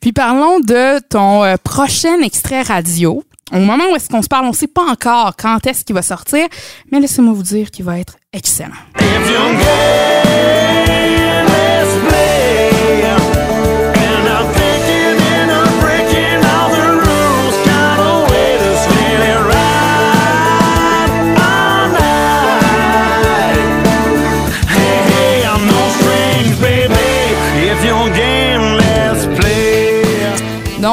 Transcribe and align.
Puis 0.00 0.12
parlons 0.12 0.60
de 0.60 1.00
ton 1.08 1.44
euh, 1.44 1.56
prochain 1.62 2.20
extrait 2.22 2.62
radio. 2.62 3.22
Au 3.52 3.58
moment 3.58 3.84
où 3.90 3.96
est-ce 3.96 4.08
qu'on 4.08 4.22
se 4.22 4.28
parle, 4.28 4.44
on 4.44 4.50
ne 4.50 4.54
sait 4.54 4.66
pas 4.66 4.84
encore 4.84 5.34
quand 5.36 5.66
est-ce 5.66 5.84
qu'il 5.84 5.94
va 5.94 6.02
sortir, 6.02 6.46
mais 6.92 7.00
laissez-moi 7.00 7.32
vous 7.32 7.42
dire 7.42 7.70
qu'il 7.70 7.84
va 7.84 7.98
être 7.98 8.16
excellent. 8.32 8.74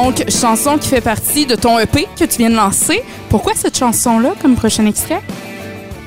Donc, 0.05 0.23
chanson 0.29 0.77
qui 0.77 0.87
fait 0.87 1.01
partie 1.01 1.47
de 1.47 1.55
ton 1.55 1.79
EP 1.79 2.05
que 2.15 2.25
tu 2.25 2.37
viens 2.37 2.51
de 2.51 2.55
lancer. 2.55 3.01
Pourquoi 3.27 3.53
cette 3.55 3.75
chanson-là 3.75 4.35
comme 4.39 4.55
prochain 4.55 4.85
extrait? 4.85 5.19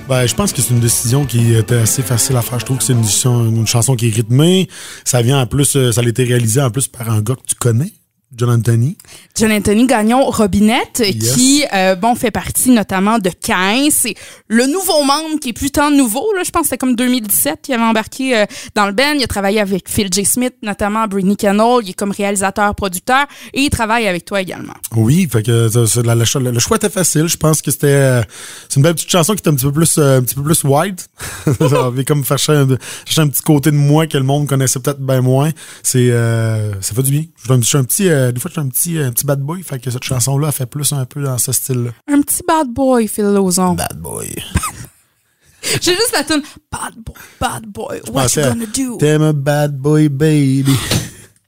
Ben, 0.09 0.24
je 0.24 0.36
pense 0.36 0.52
que 0.52 0.62
c'est 0.62 0.72
une 0.72 0.78
décision 0.78 1.24
qui 1.24 1.52
était 1.52 1.78
assez 1.78 2.02
facile 2.02 2.36
à 2.36 2.42
faire. 2.42 2.60
Je 2.60 2.64
trouve 2.64 2.78
que 2.78 2.84
c'est 2.84 2.92
une, 2.92 3.66
chanson 3.66 3.96
qui 3.96 4.06
est 4.06 4.14
rythmée. 4.14 4.69
Ça 5.05 5.20
vient 5.20 5.41
en 5.41 5.46
plus, 5.46 5.74
euh, 5.74 5.91
ça 5.91 6.02
a 6.02 6.05
été 6.05 6.22
réalisé 6.22 6.62
en 6.62 6.70
plus 6.70 6.86
par 6.86 7.10
un 7.10 7.20
gars 7.20 7.34
que 7.34 7.45
tu 7.45 7.56
connais. 7.56 7.91
John 8.34 8.50
Anthony. 8.50 8.98
John 9.34 9.50
Anthony 9.50 9.87
Gagnon 9.87 10.24
Robinette, 10.28 11.02
qui 11.34 11.64
euh, 11.73 11.95
bon 11.95 12.14
fait 12.14 12.30
partie 12.30 12.70
notamment 12.70 13.19
de 13.19 13.30
15. 13.30 13.91
C'est 13.91 14.14
le 14.48 14.66
nouveau 14.66 15.02
membre 15.02 15.41
qui 15.41 15.50
est 15.50 15.52
plus 15.55 15.70
tant 15.70 15.91
nouveau. 15.91 16.33
Là, 16.34 16.42
je 16.45 16.50
pense 16.50 16.62
que 16.62 16.66
c'était 16.69 16.78
comme 16.78 16.95
2017 16.95 17.60
qu'il 17.62 17.74
avait 17.74 17.84
embarqué 17.84 18.36
euh, 18.36 18.45
dans 18.74 18.86
le 18.86 18.92
band. 18.92 19.14
Il 19.14 19.24
a 19.24 19.27
travaillé 19.27 19.60
avec 19.60 19.88
Phil 19.88 20.09
J. 20.12 20.27
Smith, 20.27 20.55
notamment 20.62 21.06
Britney 21.06 21.36
Cannell. 21.36 21.78
Il 21.83 21.91
est 21.91 21.95
comme 21.95 22.10
réalisateur, 22.10 22.74
producteur 22.74 23.27
et 23.55 23.62
il 23.62 23.70
travaille 23.70 24.06
avec 24.06 24.27
toi 24.27 24.42
également. 24.42 24.74
Oui, 24.95 25.27
fait 25.30 25.42
que 25.42 25.70
le, 25.72 26.50
le, 26.50 26.58
choix 26.58 26.77
était 26.77 26.91
facile. 26.91 27.28
Je 27.28 27.36
pense 27.39 27.62
que 27.62 27.70
c'était 27.70 27.86
euh, 27.86 28.22
c'est 28.69 28.77
une 28.77 28.83
belle 28.83 28.95
petite 28.95 29.11
chanson 29.11 29.34
qui 29.34 29.42
est 29.42 29.48
un 29.48 29.55
petit 29.55 29.64
peu 29.64 29.72
plus 29.72 29.97
un 29.97 30.22
petit 30.22 30.34
peu 30.34 30.42
plus 30.42 30.64
wide. 30.64 31.00
ça 31.69 31.86
avait 31.86 32.05
comme 32.05 32.24
faire 32.24 32.38
chercher 32.38 32.61
un, 32.61 32.78
chercher 33.05 33.20
un, 33.22 33.28
petit 33.28 33.42
côté 33.42 33.70
de 33.70 33.77
moi 33.77 34.06
que 34.06 34.19
le 34.19 34.24
monde 34.24 34.47
connaissait 34.47 34.80
peut-être 34.80 35.00
bien 35.00 35.20
moins. 35.20 35.50
C'est 35.83 36.11
ça 36.80 36.94
fait 36.94 37.02
du 37.02 37.11
bien. 37.11 37.24
Je 37.44 37.52
un, 37.52 37.80
un 37.80 37.84
petit 37.84 38.08
euh, 38.08 38.33
des 38.33 38.41
fois, 38.41 38.50
je 38.50 38.61
suis 38.61 38.61
un 38.61 38.69
petit, 38.69 38.98
un 38.98 39.12
petit 39.12 39.27
bad 39.27 39.41
boy. 39.41 39.62
Fait 39.62 39.78
que 39.78 39.91
cette 39.91 40.05
chanson-là 40.05 40.52
fait 40.52 40.66
plus 40.66 40.92
un 40.92 41.05
peu 41.05 41.22
dans 41.22 41.39
ce 41.39 41.52
style-là. 41.52 41.91
Un 42.08 42.20
petit 42.20 42.42
bad 42.46 42.69
boy, 42.69 43.08
Phil 43.08 43.24
Lozon. 43.24 43.74
Bad 43.74 43.98
boy. 43.98 44.28
J'ai 45.62 45.92
juste 45.92 46.12
la 46.12 46.24
tune 46.24 46.42
Bad 46.70 46.94
boy, 46.96 47.14
bad 47.41 47.66
boy, 47.66 48.00
what 48.12 48.28
you 48.36 48.42
gonna 48.42 48.66
do? 48.66 48.96
T'aimes 48.98 49.22
a 49.22 49.33
bad 49.33 49.77
boy, 49.77 50.08
baby. 50.08 50.77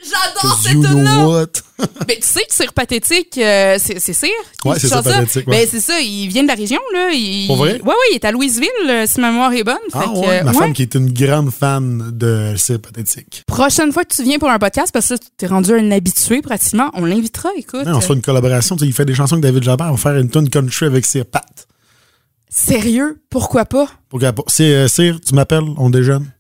J'adore 0.03 0.59
cette 0.63 0.73
tune-là. 0.73 1.47
Mais 2.09 2.17
tu 2.17 2.27
sais 2.27 2.41
que 2.49 2.55
Cire 2.55 2.73
Pathétique, 2.73 3.37
euh, 3.39 3.77
c'est 3.79 3.99
Cire 4.01 4.31
Ouais, 4.65 4.79
c'est 4.79 4.89
ça, 4.89 5.03
Pathétique. 5.03 5.47
Ouais. 5.47 5.59
Ben, 5.59 5.69
c'est 5.71 5.81
ça, 5.81 6.01
il 6.01 6.29
vient 6.29 6.43
de 6.43 6.49
la 6.49 6.55
région, 6.55 6.81
là. 6.95 7.11
Il, 7.13 7.47
Pour 7.47 7.57
vrai? 7.57 7.81
Ouais, 7.83 7.89
ouais, 7.89 7.95
il 8.13 8.15
est 8.15 8.25
à 8.25 8.33
Louisville, 8.33 8.69
euh, 8.89 9.05
si 9.07 9.21
ma 9.21 9.31
mémoire 9.31 9.53
est 9.53 9.65
bonne. 9.65 9.77
Ah, 9.93 10.01
fait 10.01 10.09
ouais, 10.09 10.39
que, 10.41 10.45
ma 10.45 10.53
ouais. 10.53 10.59
femme 10.59 10.73
qui 10.73 10.83
est 10.83 10.95
une 10.95 11.13
grande 11.13 11.51
fan 11.51 12.11
de 12.13 12.55
Cire 12.57 12.81
Pathétique. 12.81 13.45
Prochaine 13.47 13.93
fois 13.93 14.05
que 14.05 14.15
tu 14.15 14.23
viens 14.23 14.39
pour 14.39 14.51
un 14.51 14.59
podcast, 14.59 14.91
parce 14.93 15.09
que 15.09 15.15
tu 15.15 15.45
es 15.45 15.49
rendu 15.49 15.73
un 15.73 15.91
habitué 15.91 16.41
pratiquement, 16.41 16.91
on 16.95 17.05
l'invitera, 17.05 17.51
écoute. 17.57 17.85
Ouais, 17.85 17.93
on 17.93 18.01
se 18.01 18.07
fait 18.07 18.15
une 18.15 18.23
collaboration. 18.23 18.77
Tu 18.77 18.81
sais, 18.85 18.87
il 18.87 18.95
fait 18.95 19.05
des 19.05 19.15
chansons 19.15 19.35
avec 19.35 19.45
David 19.45 19.63
Jabbar. 19.63 19.89
On 19.89 19.97
va 19.97 19.99
faire 19.99 20.17
une 20.19 20.31
tune 20.31 20.49
country 20.49 20.87
avec 20.87 21.05
Cire 21.05 21.27
Pat. 21.27 21.67
Sérieux? 22.49 23.21
Pourquoi 23.31 23.65
pas? 23.65 23.89
Pourquoi 24.09 24.33
pas? 24.33 24.43
C'est 24.49 24.75
euh, 24.75 24.89
Cire, 24.89 25.21
tu 25.21 25.35
m'appelles, 25.35 25.65
on 25.77 25.91
déjeune. 25.91 26.31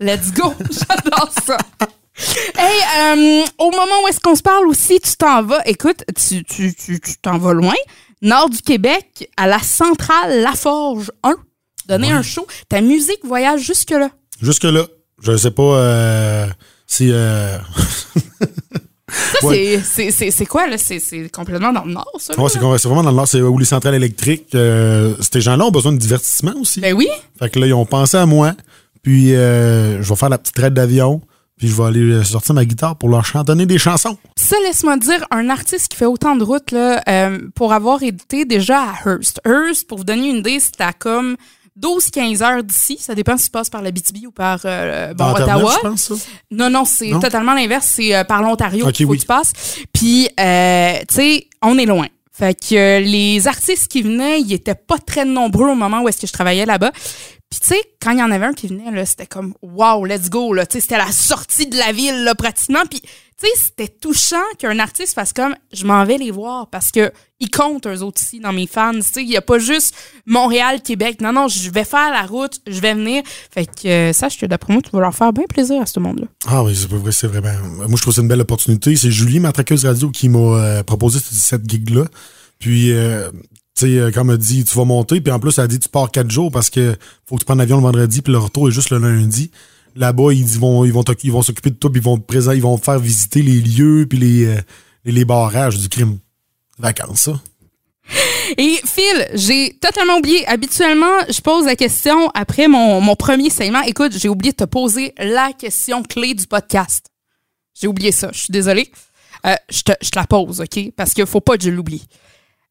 Let's 0.00 0.32
go! 0.32 0.54
J'adore 0.70 1.30
ça! 1.46 1.58
Hey, 2.58 2.80
euh, 2.98 3.44
au 3.58 3.70
moment 3.70 4.02
où 4.04 4.08
est-ce 4.08 4.20
qu'on 4.20 4.34
se 4.36 4.42
parle 4.42 4.66
aussi, 4.68 5.00
tu 5.00 5.16
t'en 5.16 5.42
vas, 5.42 5.62
écoute, 5.66 6.04
tu 6.16 6.44
tu, 6.44 6.74
tu, 6.74 7.00
tu 7.00 7.16
t'en 7.22 7.38
vas 7.38 7.52
loin, 7.52 7.74
nord 8.22 8.50
du 8.50 8.60
Québec, 8.60 9.30
à 9.36 9.46
la 9.46 9.58
centrale 9.60 10.40
Laforge 10.42 11.10
1, 11.22 11.34
donner 11.88 12.08
Ouais. 12.08 12.12
un 12.14 12.22
show. 12.22 12.46
Ta 12.68 12.80
musique 12.80 13.20
voyage 13.24 13.60
jusque-là. 13.62 14.10
Jusque-là, 14.42 14.84
je 15.22 15.36
sais 15.36 15.50
pas 15.50 15.62
euh, 15.62 16.46
si... 16.86 17.10
euh, 17.12 17.56
Ça, 19.08 19.38
Ouais. 19.46 19.80
c'est- 19.82 19.82
c'est- 19.82 20.10
c'est 20.10 20.30
c'est 20.30 20.46
quoi, 20.46 20.66
là? 20.68 20.76
C'est 20.78 20.98
c'est 21.00 21.28
complètement 21.30 21.72
dans 21.72 21.84
le 21.84 21.92
nord, 21.92 22.12
ça? 22.18 22.38
ouais, 22.38 22.48
c'est 22.48 22.58
c'est 22.78 22.88
vraiment 22.88 23.02
dans 23.02 23.10
le 23.10 23.16
nord. 23.16 23.26
C'est 23.28 23.40
où 23.40 23.58
les 23.58 23.64
centrales 23.64 23.94
électriques. 23.94 24.54
euh, 24.54 25.14
ces 25.20 25.40
gens-là 25.40 25.64
ont 25.66 25.70
besoin 25.70 25.92
de 25.92 25.98
divertissement 25.98 26.54
aussi. 26.60 26.80
Ben 26.80 26.94
oui. 26.94 27.08
Fait 27.38 27.50
que 27.50 27.58
là, 27.58 27.66
ils 27.66 27.74
ont 27.74 27.86
pensé 27.86 28.16
à 28.16 28.26
moi. 28.26 28.52
Puis, 29.02 29.34
euh, 29.34 30.02
je 30.02 30.08
vais 30.08 30.14
faire 30.16 30.28
la 30.28 30.36
petite 30.38 30.54
traite 30.54 30.74
d'avion. 30.74 31.22
Puis, 31.60 31.68
je 31.68 31.74
vais 31.76 31.84
aller 31.84 32.00
euh, 32.00 32.24
sortir 32.24 32.54
ma 32.54 32.64
guitare 32.64 32.96
pour 32.96 33.10
leur 33.10 33.24
chantonner 33.26 33.66
des 33.66 33.76
chansons. 33.76 34.16
Ça, 34.34 34.56
laisse-moi 34.64 34.96
dire, 34.96 35.26
un 35.30 35.50
artiste 35.50 35.88
qui 35.88 35.96
fait 35.98 36.06
autant 36.06 36.34
de 36.34 36.42
routes, 36.42 36.70
là, 36.72 37.02
euh, 37.06 37.38
pour 37.54 37.74
avoir 37.74 38.02
été 38.02 38.46
déjà 38.46 38.80
à 38.80 38.94
Hearst. 39.10 39.42
Hearst, 39.46 39.86
pour 39.86 39.98
vous 39.98 40.04
donner 40.04 40.30
une 40.30 40.36
idée, 40.36 40.58
c'est 40.58 40.80
à 40.80 40.94
comme 40.94 41.36
12-15 41.78 42.42
heures 42.42 42.64
d'ici. 42.64 42.96
Ça 42.98 43.14
dépend 43.14 43.36
si 43.36 43.44
tu 43.44 43.50
passes 43.50 43.68
par 43.68 43.82
la 43.82 43.90
BTB 43.90 44.26
ou 44.26 44.30
par 44.30 44.60
euh, 44.64 45.12
bon, 45.12 45.32
Ottawa. 45.32 45.74
je 45.82 45.88
pense, 45.88 46.02
ça. 46.02 46.14
Non, 46.50 46.70
non, 46.70 46.86
c'est 46.86 47.10
totalement 47.20 47.52
l'inverse. 47.54 47.86
C'est 47.86 48.14
euh, 48.16 48.24
par 48.24 48.40
l'Ontario 48.42 48.86
Ok, 48.86 48.92
qu'il 48.92 49.04
faut 49.04 49.12
oui. 49.12 49.18
que 49.18 49.22
tu 49.22 49.26
passes. 49.28 49.52
Puis, 49.92 50.28
euh, 50.40 50.94
tu 51.08 51.14
sais, 51.14 51.46
on 51.62 51.76
est 51.76 51.86
loin. 51.86 52.06
Fait 52.32 52.54
que 52.58 52.74
euh, 52.74 53.00
les 53.00 53.46
artistes 53.46 53.88
qui 53.88 54.00
venaient, 54.00 54.40
ils 54.40 54.54
étaient 54.54 54.74
pas 54.74 54.96
très 54.96 55.26
nombreux 55.26 55.68
au 55.68 55.74
moment 55.74 56.00
où 56.00 56.08
est-ce 56.08 56.22
que 56.22 56.26
je 56.26 56.32
travaillais 56.32 56.64
là-bas. 56.64 56.90
Puis 57.50 57.58
tu 57.60 57.66
sais, 57.68 57.82
quand 58.00 58.12
il 58.12 58.18
y 58.18 58.22
en 58.22 58.30
avait 58.30 58.46
un 58.46 58.52
qui 58.52 58.68
venait, 58.68 59.04
c'était 59.06 59.26
comme 59.26 59.54
wow, 59.60 60.04
let's 60.04 60.30
go. 60.30 60.54
C'était 60.70 60.96
la 60.98 61.10
sortie 61.10 61.66
de 61.66 61.76
la 61.76 61.90
ville 61.90 62.22
là, 62.22 62.36
pratiquement. 62.36 62.84
Puis 62.88 63.00
tu 63.00 63.08
sais, 63.46 63.48
c'était 63.56 63.88
touchant 63.88 64.36
qu'un 64.58 64.78
artiste 64.78 65.14
fasse 65.14 65.32
comme 65.32 65.56
je 65.72 65.84
m'en 65.84 66.04
vais 66.04 66.16
les 66.16 66.30
voir 66.30 66.68
parce 66.70 66.92
que 66.92 67.10
ils 67.40 67.50
comptent 67.50 67.86
eux 67.88 68.02
autres 68.02 68.20
ici 68.20 68.38
dans 68.38 68.52
mes 68.52 68.68
fans. 68.68 68.92
Il 69.16 69.28
y 69.28 69.36
a 69.36 69.40
pas 69.40 69.58
juste 69.58 69.96
Montréal, 70.26 70.80
Québec. 70.80 71.20
Non, 71.20 71.32
non, 71.32 71.48
je 71.48 71.70
vais 71.70 71.82
faire 71.84 72.12
la 72.12 72.22
route, 72.22 72.60
je 72.68 72.78
vais 72.80 72.94
venir. 72.94 73.22
Fait 73.50 73.66
que 73.66 73.88
euh, 73.88 74.12
sache 74.12 74.38
que 74.38 74.46
d'après 74.46 74.72
moi, 74.72 74.82
tu 74.82 74.90
vas 74.92 75.00
leur 75.00 75.14
faire 75.14 75.32
bien 75.32 75.46
plaisir 75.48 75.82
à 75.82 75.86
ce 75.86 75.98
monde-là. 75.98 76.26
Ah 76.46 76.62
oui, 76.62 76.76
c'est 76.76 76.88
vrai, 76.88 77.10
c'est 77.10 77.26
vraiment. 77.26 77.50
Moi, 77.88 77.96
je 77.96 78.02
trouve 78.02 78.14
c'est 78.14 78.20
une 78.20 78.28
belle 78.28 78.42
opportunité. 78.42 78.94
C'est 78.94 79.10
Julie, 79.10 79.40
ma 79.40 79.50
traqueuse 79.50 79.86
radio, 79.86 80.10
qui 80.10 80.28
m'a 80.28 80.38
euh, 80.38 80.82
proposé 80.84 81.18
cette- 81.18 81.68
gig-là. 81.68 82.04
Puis, 82.60 82.92
euh, 82.92 83.30
sais, 83.80 83.98
euh, 83.98 84.10
quand 84.10 84.28
elle 84.28 84.38
dit, 84.38 84.64
tu 84.64 84.76
vas 84.76 84.84
monter. 84.84 85.20
Puis 85.20 85.32
en 85.32 85.38
plus, 85.38 85.58
elle 85.58 85.64
a 85.64 85.68
dit, 85.68 85.78
tu 85.78 85.88
pars 85.88 86.10
quatre 86.10 86.30
jours 86.30 86.50
parce 86.50 86.70
que 86.70 86.96
faut 87.26 87.36
que 87.36 87.40
tu 87.40 87.44
prennes 87.44 87.58
l'avion 87.58 87.76
le 87.76 87.82
vendredi. 87.82 88.22
Puis 88.22 88.32
le 88.32 88.38
retour 88.38 88.68
est 88.68 88.72
juste 88.72 88.90
le 88.90 88.98
lundi. 88.98 89.50
Là-bas, 89.96 90.32
ils 90.32 90.46
vont 90.58 90.84
ils 90.84 90.92
vont 90.92 91.02
ils 91.22 91.32
vont 91.32 91.42
s'occuper 91.42 91.70
de 91.70 91.76
toi. 91.76 91.90
Puis 91.90 92.00
ils 92.00 92.04
vont 92.04 92.18
te 92.18 92.24
présenter, 92.24 92.56
ils 92.56 92.62
vont 92.62 92.78
te 92.78 92.84
faire 92.84 92.98
visiter 92.98 93.42
les 93.42 93.60
lieux. 93.60 94.06
Puis 94.08 94.18
les, 94.18 94.44
euh, 94.46 94.60
les, 95.04 95.12
les 95.12 95.24
barrages 95.24 95.78
du 95.78 95.88
crime. 95.88 96.18
Vacances, 96.78 97.22
ça. 97.22 97.40
Et 98.58 98.80
Phil, 98.84 99.28
j'ai 99.34 99.76
totalement 99.80 100.16
oublié. 100.16 100.46
Habituellement, 100.46 101.20
je 101.28 101.40
pose 101.40 101.66
la 101.66 101.76
question 101.76 102.30
après 102.34 102.68
mon, 102.68 103.00
mon 103.00 103.14
premier 103.14 103.50
segment. 103.50 103.82
Écoute, 103.82 104.12
j'ai 104.16 104.28
oublié 104.28 104.52
de 104.52 104.56
te 104.56 104.64
poser 104.64 105.14
la 105.18 105.52
question 105.52 106.02
clé 106.02 106.34
du 106.34 106.46
podcast. 106.46 107.06
J'ai 107.80 107.86
oublié 107.86 108.12
ça. 108.12 108.30
Je 108.32 108.40
suis 108.40 108.52
désolée. 108.52 108.90
Euh, 109.46 109.54
je, 109.70 109.82
te, 109.82 109.92
je 110.02 110.10
te 110.10 110.18
la 110.18 110.26
pose, 110.26 110.60
OK? 110.60 110.92
Parce 110.96 111.14
qu'il 111.14 111.26
faut 111.26 111.40
pas 111.40 111.56
que 111.56 111.64
je 111.64 111.70
l'oublie. 111.70 112.06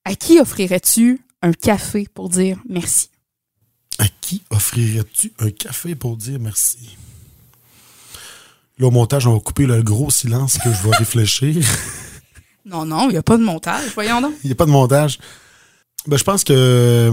À 0.09 0.16
qui 0.16 0.40
offrirais-tu 0.40 1.22
un 1.44 1.53
café 1.53 2.08
pour 2.12 2.30
dire 2.30 2.58
merci? 2.68 3.09
À 4.00 4.06
qui 4.22 4.42
offrirais-tu 4.50 5.31
un 5.40 5.52
café 5.52 5.94
pour 5.94 6.18
dire 6.18 6.40
merci? 6.40 6.97
Là, 8.80 8.88
au 8.88 8.92
montage, 8.92 9.28
on 9.28 9.34
va 9.34 9.40
couper 9.40 9.68
le 9.68 9.84
gros 9.84 10.09
silence 10.09 10.58
que 10.58 10.74
je 10.74 10.84
vais 10.88 10.96
réfléchir. 10.96 11.64
Non, 12.66 12.86
non, 12.86 13.09
il 13.09 13.14
n'y 13.14 13.18
a 13.18 13.24
pas 13.24 13.38
de 13.38 13.42
montage. 13.44 13.90
Voyons 13.96 14.22
donc. 14.22 14.34
Il 14.44 14.48
n'y 14.48 14.52
a 14.52 14.56
pas 14.56 14.66
de 14.66 14.69
montage. 14.69 15.18
Ben, 16.06 16.18
je 16.18 16.24
pense 16.24 16.44
que. 16.44 17.12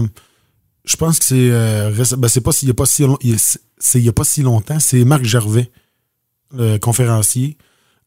Je 0.85 0.95
pense 0.97 1.17
que 1.17 1.25
c'est. 1.25 1.49
euh, 1.49 1.89
ben, 2.17 2.27
c'est 2.27 2.41
pas 2.41 2.51
s'il 2.51 2.67
y 2.67 2.71
a 2.71 2.75
pas 2.75 2.85
si 2.85 3.01
long- 3.03 3.17
il- 3.21 3.39
c'est 3.39 3.99
il 3.99 4.05
y 4.05 4.09
a 4.09 4.13
pas 4.13 4.23
si 4.25 4.43
longtemps. 4.43 4.79
C'est 4.79 5.03
Marc 5.03 5.23
Gervais, 5.23 5.71
le 6.53 6.77
conférencier. 6.77 7.57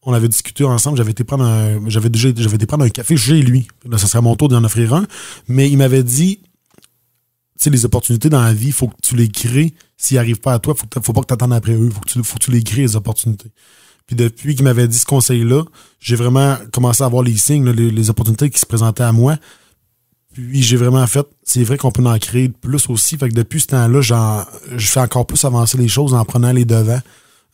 On 0.03 0.13
avait 0.13 0.27
discuté 0.27 0.63
ensemble. 0.63 0.97
J'avais 0.97 1.11
été 1.11 1.23
prendre 1.23 1.43
un. 1.43 1.87
J'avais 1.89 2.09
déjà 2.09 2.29
j'avais 2.35 2.55
été 2.55 2.65
prendre 2.65 2.83
un 2.83 2.89
café 2.89 3.15
chez 3.17 3.41
lui. 3.41 3.67
Là, 3.87 3.97
ça 3.97 4.07
serait 4.07 4.21
mon 4.21 4.35
tour 4.35 4.49
d'en 4.49 4.63
offrir 4.63 4.93
un. 4.93 5.05
Mais 5.47 5.69
il 5.69 5.77
m'avait 5.77 6.03
dit. 6.03 6.39
Tu 6.41 7.65
sais, 7.65 7.69
les 7.69 7.85
opportunités 7.85 8.29
dans 8.29 8.41
la 8.41 8.53
vie, 8.53 8.67
il 8.67 8.73
faut 8.73 8.87
que 8.87 8.95
tu 9.03 9.15
les 9.15 9.29
crées. 9.29 9.75
S'ils 9.95 10.17
n'arrivent 10.17 10.39
pas 10.39 10.53
à 10.53 10.59
toi, 10.59 10.73
faut, 10.73 11.13
pas 11.13 11.21
que 11.21 11.35
tu 11.35 11.53
après 11.53 11.73
eux. 11.73 11.91
Faut 11.91 11.99
que 11.99 12.43
tu, 12.43 12.51
les 12.51 12.63
crées, 12.63 12.81
les 12.81 12.95
opportunités. 12.95 13.51
Puis 14.07 14.15
depuis 14.15 14.55
qu'il 14.55 14.63
m'avait 14.63 14.87
dit 14.87 14.97
ce 14.97 15.05
conseil-là, 15.05 15.63
j'ai 15.99 16.15
vraiment 16.15 16.57
commencé 16.73 17.03
à 17.03 17.07
voir 17.07 17.21
les 17.21 17.37
signes, 17.37 17.69
les, 17.69 18.09
opportunités 18.09 18.49
qui 18.49 18.59
se 18.59 18.65
présentaient 18.65 19.03
à 19.03 19.11
moi. 19.11 19.37
Puis 20.33 20.63
j'ai 20.63 20.75
vraiment 20.75 21.05
fait, 21.05 21.27
c'est 21.43 21.63
vrai 21.63 21.77
qu'on 21.77 21.91
peut 21.91 22.03
en 22.03 22.17
créer 22.17 22.49
plus 22.49 22.89
aussi. 22.89 23.15
Fait 23.17 23.29
que 23.29 23.35
depuis 23.35 23.61
ce 23.61 23.67
temps-là, 23.67 24.01
j'en- 24.01 24.43
je 24.75 24.87
fais 24.87 25.01
encore 25.01 25.27
plus 25.27 25.45
avancer 25.45 25.77
les 25.77 25.87
choses 25.87 26.15
en 26.15 26.25
prenant 26.25 26.51
les 26.51 26.65
devants. 26.65 27.01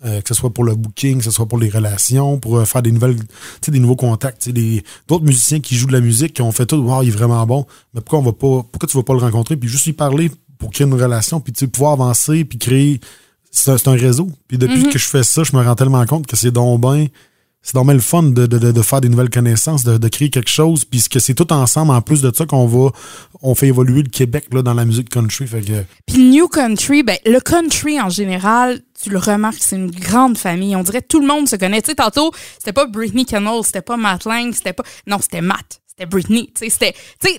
Euh, 0.05 0.21
que 0.21 0.27
ce 0.27 0.35
soit 0.35 0.51
pour 0.53 0.63
le 0.63 0.75
booking, 0.75 1.17
que 1.17 1.23
ce 1.23 1.31
soit 1.31 1.47
pour 1.47 1.57
les 1.57 1.69
relations, 1.69 2.37
pour 2.37 2.57
euh, 2.57 2.65
faire 2.65 2.83
des 2.83 2.91
nouvelles, 2.91 3.15
tu 3.17 3.25
sais, 3.65 3.71
des 3.71 3.79
nouveaux 3.79 3.95
contacts. 3.95 4.39
tu 4.43 4.49
sais, 4.49 4.53
des- 4.53 4.83
D'autres 5.07 5.25
musiciens 5.25 5.59
qui 5.59 5.75
jouent 5.75 5.87
de 5.87 5.93
la 5.93 6.01
musique, 6.01 6.33
qui 6.33 6.43
ont 6.43 6.51
fait 6.51 6.67
tout, 6.67 6.75
wow, 6.75 7.01
il 7.01 7.07
est 7.07 7.11
vraiment 7.11 7.43
bon. 7.47 7.65
Mais 7.95 8.01
pourquoi 8.01 8.19
on 8.19 8.21
va 8.21 8.31
pas, 8.31 8.63
pourquoi 8.71 8.87
tu 8.87 8.95
vas 8.95 9.01
pas 9.01 9.13
le 9.13 9.19
rencontrer, 9.19 9.57
puis 9.57 9.67
juste 9.67 9.85
lui 9.87 9.93
parler 9.93 10.29
pour 10.59 10.69
créer 10.69 10.85
une 10.85 10.93
relation, 10.93 11.39
puis 11.39 11.51
pouvoir 11.67 11.93
avancer, 11.93 12.45
puis 12.45 12.59
créer. 12.59 12.99
C'est 13.49 13.71
un, 13.71 13.77
c'est 13.79 13.87
un 13.87 13.93
réseau. 13.93 14.29
Puis 14.47 14.59
depuis 14.59 14.83
Mhm. 14.85 14.89
que 14.91 14.99
je 14.99 15.07
fais 15.07 15.23
ça, 15.23 15.41
je 15.43 15.55
me 15.55 15.63
rends 15.63 15.73
tellement 15.73 16.05
compte 16.05 16.27
que 16.27 16.35
c'est 16.37 16.51
donc 16.51 16.79
ben 16.79 17.07
c'est 17.67 17.73
normal 17.73 17.97
le 17.97 18.01
fun 18.01 18.23
de, 18.23 18.45
de, 18.45 18.71
de, 18.71 18.81
faire 18.81 19.01
des 19.01 19.09
nouvelles 19.09 19.29
connaissances, 19.29 19.83
de, 19.83 19.97
de 19.97 20.07
créer 20.07 20.29
quelque 20.29 20.49
chose, 20.49 20.85
puis 20.85 21.03
que 21.11 21.19
c'est 21.19 21.33
tout 21.33 21.51
ensemble, 21.51 21.91
en 21.91 22.01
plus 22.01 22.21
de 22.21 22.31
ça, 22.33 22.45
qu'on 22.45 22.65
va, 22.65 22.91
on 23.41 23.55
fait 23.55 23.67
évoluer 23.67 24.03
le 24.03 24.09
Québec 24.09 24.45
là, 24.53 24.61
dans 24.61 24.73
la 24.73 24.85
musique 24.85 25.09
country. 25.09 25.47
Fait 25.47 25.59
que... 25.59 25.83
Puis 26.05 26.29
New 26.29 26.47
Country, 26.47 27.03
ben, 27.03 27.17
le 27.25 27.41
country 27.41 27.99
en 27.99 28.07
général, 28.07 28.79
tu 29.03 29.09
le 29.09 29.17
remarques, 29.17 29.57
c'est 29.59 29.75
une 29.75 29.91
grande 29.91 30.37
famille. 30.37 30.77
On 30.77 30.83
dirait 30.83 31.01
tout 31.01 31.19
le 31.19 31.27
monde 31.27 31.49
se 31.49 31.57
connaît. 31.57 31.81
Tu 31.81 31.89
sais, 31.89 31.95
tantôt, 31.95 32.31
c'était 32.57 32.71
pas 32.71 32.85
Britney 32.85 33.25
Connell, 33.25 33.59
c'était 33.65 33.81
pas 33.81 33.97
Matt 33.97 34.23
Lang, 34.23 34.53
c'était 34.53 34.71
pas. 34.71 34.83
Non, 35.05 35.17
c'était 35.19 35.41
Matt. 35.41 35.81
C'était 35.97 36.09
Britney. 36.09 36.51
Tu 36.53 36.69
sais, 36.69 36.93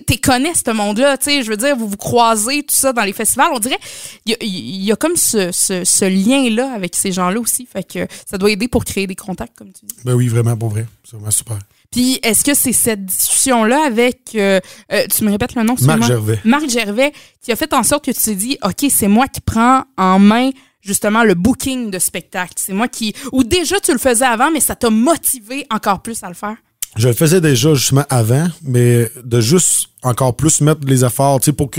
tu 0.05 0.17
connais 0.17 0.53
ce 0.53 0.69
monde-là. 0.71 1.17
Tu 1.17 1.25
sais, 1.25 1.43
je 1.43 1.49
veux 1.49 1.55
dire, 1.55 1.77
vous 1.77 1.87
vous 1.87 1.95
croisez, 1.95 2.63
tout 2.63 2.75
ça, 2.75 2.91
dans 2.91 3.03
les 3.03 3.13
festivals. 3.13 3.51
On 3.53 3.59
dirait, 3.59 3.79
il 4.25 4.83
y, 4.83 4.91
a, 4.91 4.97
comme 4.97 5.15
ce, 5.15 5.51
ce, 5.53 6.05
lien-là 6.05 6.73
avec 6.73 6.93
ces 6.93 7.13
gens-là 7.13 7.39
aussi. 7.39 7.65
Fait 7.65 7.83
que 7.83 8.05
ça 8.29 8.37
doit 8.37 8.51
aider 8.51 8.67
pour 8.67 8.83
créer 8.83 9.07
des 9.07 9.15
contacts, 9.15 9.57
comme 9.57 9.71
tu 9.71 9.85
dis. 9.85 9.95
Ben 10.03 10.13
oui, 10.13 10.27
vraiment, 10.27 10.57
pour 10.57 10.69
vrai. 10.69 10.85
C'est 11.05 11.15
vraiment 11.15 11.31
super. 11.31 11.57
Puis, 11.89 12.19
est-ce 12.21 12.43
que 12.43 12.53
c'est 12.53 12.73
cette 12.73 13.05
discussion-là 13.05 13.85
avec, 13.85 14.31
euh, 14.35 14.59
euh, 14.91 15.05
tu 15.07 15.23
me 15.23 15.31
répètes 15.31 15.55
le 15.55 15.63
nom? 15.63 15.75
Marc 15.81 16.03
Gervais. 16.03 16.39
Marc 16.43 16.69
Gervais, 16.69 17.13
qui 17.41 17.53
a 17.53 17.55
fait 17.55 17.73
en 17.73 17.83
sorte 17.83 18.03
que 18.03 18.11
tu 18.11 18.21
t'es 18.21 18.35
dit, 18.35 18.57
OK, 18.61 18.85
c'est 18.89 19.07
moi 19.07 19.29
qui 19.29 19.39
prends 19.39 19.85
en 19.97 20.19
main 20.19 20.49
justement 20.81 21.23
le 21.23 21.33
booking 21.33 21.91
de 21.91 21.99
spectacle. 21.99 22.53
C'est 22.57 22.73
moi 22.73 22.89
qui. 22.89 23.13
Ou 23.31 23.45
déjà 23.45 23.79
tu 23.79 23.93
le 23.93 23.97
faisais 23.99 24.25
avant, 24.25 24.51
mais 24.51 24.59
ça 24.59 24.75
t'a 24.75 24.89
motivé 24.89 25.65
encore 25.71 26.01
plus 26.01 26.21
à 26.23 26.27
le 26.27 26.35
faire? 26.35 26.57
Je 26.97 27.07
le 27.07 27.13
faisais 27.13 27.41
déjà 27.41 27.73
justement 27.73 28.05
avant, 28.09 28.47
mais 28.63 29.11
de 29.23 29.39
juste 29.39 29.87
encore 30.03 30.35
plus 30.35 30.61
mettre 30.61 30.81
les 30.85 31.05
efforts, 31.05 31.39
tu 31.39 31.45
sais, 31.45 31.53
pour 31.53 31.69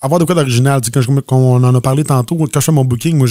avoir 0.00 0.18
de 0.18 0.24
quoi 0.24 0.34
d'original. 0.34 0.80
Tu 0.80 0.90
sais, 0.92 1.22
quand, 1.26 1.36
on 1.36 1.62
en 1.62 1.74
a 1.74 1.80
parlé 1.80 2.04
tantôt, 2.04 2.36
quand 2.36 2.60
je 2.60 2.64
fais 2.64 2.72
mon 2.72 2.84
booking, 2.84 3.16
moi, 3.16 3.26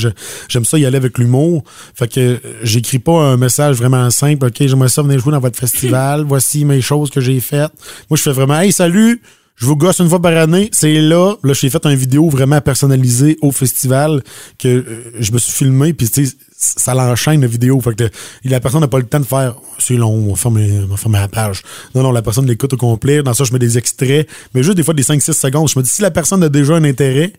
j'aime 0.47 0.65
ça 0.65 0.77
y 0.77 0.85
aller 0.85 0.97
avec 0.97 1.17
l'humour. 1.17 1.63
Fait 1.93 2.07
que 2.07 2.39
j'écris 2.63 2.99
pas 2.99 3.21
un 3.21 3.37
message 3.37 3.77
vraiment 3.77 4.09
simple. 4.11 4.45
OK, 4.47 4.55
j'aimerais 4.59 4.89
ça 4.89 5.01
venir 5.01 5.19
jouer 5.19 5.33
dans 5.33 5.39
votre 5.39 5.59
festival. 5.59 6.23
Voici 6.27 6.65
mes 6.65 6.81
choses 6.81 7.09
que 7.09 7.21
j'ai 7.21 7.39
faites. 7.39 7.71
Moi, 8.09 8.17
je 8.17 8.21
fais 8.21 8.33
vraiment, 8.33 8.59
hey, 8.59 8.71
salut! 8.71 9.21
je 9.55 9.65
vous 9.65 9.75
gosse 9.75 9.99
une 9.99 10.09
fois 10.09 10.21
par 10.21 10.35
année. 10.35 10.69
C'est 10.71 10.99
là, 10.99 11.35
là, 11.43 11.53
j'ai 11.53 11.69
fait 11.69 11.85
une 11.85 11.95
vidéo 11.95 12.29
vraiment 12.29 12.59
personnalisée 12.61 13.37
au 13.41 13.51
festival 13.51 14.21
que 14.59 14.67
euh, 14.67 15.13
je 15.19 15.31
me 15.31 15.37
suis 15.37 15.53
filmé, 15.53 15.93
puis 15.93 16.09
tu 16.09 16.25
sais, 16.25 16.35
ça 16.65 16.93
l'enchaîne 16.93 17.41
la 17.41 17.47
vidéo. 17.47 17.79
Fait 17.81 17.95
que 17.95 18.09
la 18.43 18.59
personne 18.59 18.81
n'a 18.81 18.87
pas 18.87 18.99
le 18.99 19.05
temps 19.05 19.19
de 19.19 19.25
faire 19.25 19.55
c'est 19.79 19.95
long, 19.95 20.13
on 20.13 20.33
va 20.33 20.35
fermer, 20.35 20.87
la 21.11 21.27
page. 21.27 21.63
Non, 21.93 22.03
non, 22.03 22.11
la 22.11 22.21
personne 22.21 22.45
l'écoute 22.47 22.73
au 22.73 22.77
complet. 22.77 23.23
Dans 23.23 23.33
ça, 23.33 23.43
je 23.43 23.53
mets 23.53 23.59
des 23.59 23.77
extraits, 23.77 24.27
mais 24.53 24.63
juste 24.63 24.77
des 24.77 24.83
fois 24.83 24.93
des 24.93 25.03
5-6 25.03 25.33
secondes. 25.33 25.69
Je 25.69 25.77
me 25.77 25.83
dis 25.83 25.89
si 25.89 26.01
la 26.01 26.11
personne 26.11 26.43
a 26.43 26.49
déjà 26.49 26.75
un 26.75 26.83
intérêt, 26.83 27.33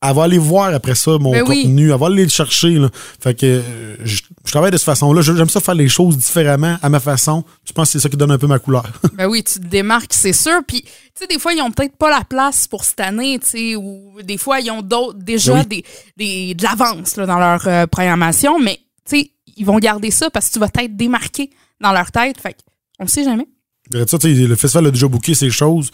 elle 0.00 0.14
va 0.14 0.24
aller 0.24 0.38
voir 0.38 0.72
après 0.72 0.94
ça 0.94 1.18
mon 1.18 1.32
ben 1.32 1.44
contenu, 1.44 1.90
elle 1.90 1.98
va 1.98 2.06
aller 2.06 2.22
le 2.22 2.28
chercher. 2.28 2.70
Là. 2.70 2.88
Fait 3.20 3.34
que 3.34 3.46
euh, 3.46 3.96
je, 4.04 4.22
travaille 4.44 4.70
de 4.70 4.76
cette 4.76 4.86
façon-là. 4.86 5.22
J'aime 5.22 5.48
ça 5.48 5.60
faire 5.60 5.74
les 5.74 5.88
choses 5.88 6.16
différemment, 6.16 6.78
à 6.82 6.88
ma 6.88 7.00
façon. 7.00 7.44
Je 7.64 7.72
pense 7.72 7.88
que 7.88 7.92
c'est 7.92 8.00
ça 8.00 8.08
qui 8.08 8.16
donne 8.16 8.30
un 8.30 8.38
peu 8.38 8.46
ma 8.46 8.60
couleur? 8.60 8.86
ben 9.14 9.26
oui, 9.26 9.42
tu 9.42 9.58
te 9.58 9.66
démarques, 9.66 10.12
c'est 10.14 10.32
sûr. 10.32 10.60
Puis, 10.66 10.82
tu 10.82 10.90
sais, 11.14 11.26
des 11.26 11.38
fois, 11.40 11.52
ils 11.52 11.60
ont 11.60 11.72
peut-être 11.72 11.96
pas 11.96 12.10
la 12.10 12.22
place 12.22 12.68
pour 12.68 12.84
cette 12.84 13.00
année, 13.00 13.40
tu 13.40 13.48
sais, 13.48 13.76
ou 13.76 14.14
des 14.22 14.38
fois, 14.38 14.60
ils 14.60 14.70
ont 14.70 14.82
d'autres 14.82 15.18
déjà 15.18 15.64
ben 15.64 15.82
des, 16.16 16.54
de 16.54 16.62
l'avance 16.62 17.16
dans 17.16 17.38
leur 17.38 17.66
euh, 17.66 17.86
programmation, 17.86 18.60
mais, 18.60 18.78
tu 19.04 19.18
sais, 19.18 19.30
ils 19.56 19.66
vont 19.66 19.78
garder 19.78 20.12
ça 20.12 20.30
parce 20.30 20.48
que 20.48 20.52
tu 20.52 20.58
vas 20.60 20.68
être 20.78 20.96
démarqué 20.96 21.50
dans 21.80 21.92
leur 21.92 22.12
tête. 22.12 22.40
Fait 22.40 22.56
on 23.00 23.04
ne 23.04 23.08
sait 23.08 23.24
jamais. 23.24 23.48
Ça, 23.92 24.18
le 24.22 24.54
festival 24.54 24.86
a 24.86 24.90
déjà 24.90 25.08
booké 25.08 25.34
ces 25.34 25.50
choses. 25.50 25.90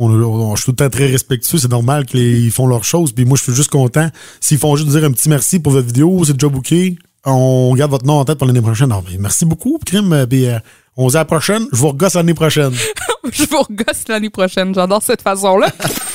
On, 0.00 0.56
je 0.56 0.62
suis 0.62 0.66
tout 0.66 0.70
le 0.72 0.76
temps 0.76 0.90
très 0.90 1.06
respectueux, 1.06 1.58
c'est 1.58 1.70
normal 1.70 2.06
qu'ils 2.06 2.50
font 2.50 2.66
leurs 2.66 2.84
choses. 2.84 3.12
Puis 3.12 3.24
moi, 3.24 3.36
je 3.36 3.42
suis 3.42 3.54
juste 3.54 3.70
content. 3.70 4.08
S'ils 4.40 4.58
font 4.58 4.74
juste 4.76 4.88
dire 4.88 5.04
un 5.04 5.12
petit 5.12 5.28
merci 5.28 5.60
pour 5.60 5.72
votre 5.72 5.86
vidéo, 5.86 6.24
c'est 6.24 6.32
déjà 6.32 6.48
booké. 6.48 6.96
On 7.24 7.74
garde 7.74 7.90
votre 7.90 8.06
nom 8.06 8.14
en 8.14 8.24
tête 8.24 8.38
pour 8.38 8.46
l'année 8.46 8.62
prochaine. 8.62 8.88
Non, 8.88 9.04
mais 9.08 9.18
merci 9.18 9.44
beaucoup, 9.44 9.78
Crime. 9.84 10.12
Euh, 10.12 10.26
puis, 10.26 10.46
euh, 10.46 10.58
on 10.96 11.08
se 11.08 11.12
dit 11.12 11.16
à 11.18 11.20
la 11.20 11.24
prochaine. 11.26 11.66
Je 11.70 11.76
vous 11.76 11.88
regosse 11.88 12.14
l'année 12.14 12.34
prochaine. 12.34 12.72
je 13.32 13.44
vous 13.44 13.62
regosse 13.62 14.08
l'année 14.08 14.30
prochaine. 14.30 14.74
J'adore 14.74 15.02
cette 15.02 15.22
façon-là. 15.22 15.68